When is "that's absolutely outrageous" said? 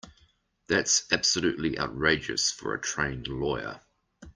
0.67-2.49